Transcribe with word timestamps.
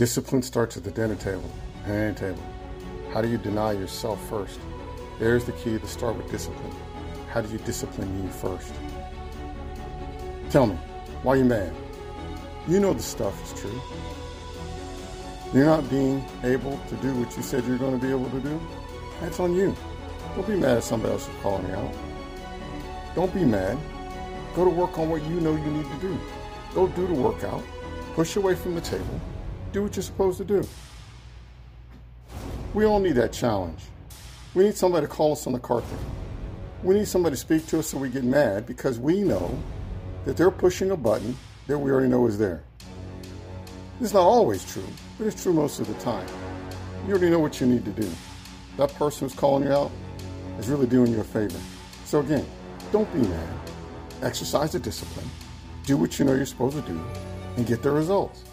Discipline 0.00 0.40
starts 0.40 0.78
at 0.78 0.84
the 0.84 0.90
dinner 0.90 1.14
table, 1.14 1.50
dining 1.86 2.14
table. 2.14 2.42
How 3.12 3.20
do 3.20 3.28
you 3.28 3.36
deny 3.36 3.72
yourself 3.72 4.18
first? 4.30 4.58
There's 5.18 5.44
the 5.44 5.52
key 5.52 5.78
to 5.78 5.86
start 5.86 6.16
with 6.16 6.30
discipline. 6.30 6.74
How 7.28 7.42
do 7.42 7.52
you 7.52 7.58
discipline 7.58 8.24
you 8.24 8.30
first? 8.30 8.72
Tell 10.48 10.68
me, 10.68 10.76
why 11.22 11.34
you 11.34 11.44
mad? 11.44 11.74
You 12.66 12.80
know 12.80 12.94
the 12.94 13.02
stuff 13.02 13.34
is 13.44 13.60
true. 13.60 13.78
You're 15.52 15.66
not 15.66 15.90
being 15.90 16.24
able 16.44 16.80
to 16.88 16.96
do 16.96 17.12
what 17.16 17.36
you 17.36 17.42
said 17.42 17.66
you're 17.66 17.76
going 17.76 18.00
to 18.00 18.02
be 18.02 18.10
able 18.10 18.30
to 18.30 18.40
do. 18.40 18.58
That's 19.20 19.38
on 19.38 19.54
you. 19.54 19.76
Don't 20.34 20.48
be 20.48 20.56
mad 20.56 20.78
at 20.78 20.84
somebody 20.84 21.12
else 21.12 21.26
for 21.26 21.42
calling 21.42 21.68
you 21.68 21.74
out. 21.74 21.94
Don't 23.14 23.34
be 23.34 23.44
mad. 23.44 23.76
Go 24.56 24.64
to 24.64 24.70
work 24.70 24.98
on 24.98 25.10
what 25.10 25.22
you 25.24 25.40
know 25.40 25.54
you 25.54 25.70
need 25.70 25.90
to 25.90 25.98
do. 26.00 26.18
Go 26.72 26.88
do 26.88 27.06
the 27.06 27.12
workout. 27.12 27.62
Push 28.14 28.36
away 28.36 28.54
from 28.54 28.74
the 28.74 28.80
table. 28.80 29.20
Do 29.72 29.82
what 29.84 29.94
you're 29.94 30.02
supposed 30.02 30.38
to 30.38 30.44
do. 30.44 30.66
We 32.74 32.84
all 32.84 32.98
need 32.98 33.14
that 33.16 33.32
challenge. 33.32 33.80
We 34.54 34.64
need 34.64 34.76
somebody 34.76 35.06
to 35.06 35.12
call 35.12 35.32
us 35.32 35.46
on 35.46 35.52
the 35.52 35.60
carpet. 35.60 35.98
We 36.82 36.94
need 36.94 37.06
somebody 37.06 37.34
to 37.34 37.40
speak 37.40 37.66
to 37.68 37.78
us 37.78 37.88
so 37.88 37.98
we 37.98 38.08
get 38.08 38.24
mad 38.24 38.66
because 38.66 38.98
we 38.98 39.20
know 39.20 39.56
that 40.24 40.36
they're 40.36 40.50
pushing 40.50 40.90
a 40.90 40.96
button 40.96 41.36
that 41.66 41.78
we 41.78 41.90
already 41.90 42.08
know 42.08 42.26
is 42.26 42.38
there. 42.38 42.64
It's 44.00 44.14
not 44.14 44.22
always 44.22 44.64
true, 44.72 44.86
but 45.18 45.26
it's 45.26 45.42
true 45.42 45.52
most 45.52 45.78
of 45.78 45.86
the 45.86 45.94
time. 45.94 46.26
You 47.06 47.12
already 47.12 47.30
know 47.30 47.38
what 47.38 47.60
you 47.60 47.66
need 47.66 47.84
to 47.84 47.90
do. 47.92 48.10
That 48.76 48.92
person 48.94 49.28
who's 49.28 49.36
calling 49.36 49.64
you 49.64 49.72
out 49.72 49.90
is 50.58 50.68
really 50.68 50.86
doing 50.86 51.12
you 51.12 51.20
a 51.20 51.24
favor. 51.24 51.58
So 52.06 52.20
again, 52.20 52.46
don't 52.92 53.12
be 53.12 53.20
mad. 53.20 53.56
Exercise 54.22 54.72
the 54.72 54.78
discipline. 54.80 55.28
Do 55.84 55.96
what 55.96 56.18
you 56.18 56.24
know 56.24 56.34
you're 56.34 56.46
supposed 56.46 56.76
to 56.76 56.82
do 56.82 57.00
and 57.56 57.66
get 57.66 57.82
the 57.82 57.90
results. 57.90 58.44